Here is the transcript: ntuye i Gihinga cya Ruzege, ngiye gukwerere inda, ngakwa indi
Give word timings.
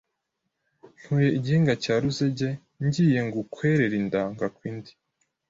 ntuye 1.01 1.29
i 1.37 1.39
Gihinga 1.43 1.73
cya 1.83 1.95
Ruzege, 2.01 2.49
ngiye 2.85 3.21
gukwerere 3.35 3.93
inda, 4.01 4.21
ngakwa 4.33 4.63
indi 4.69 4.91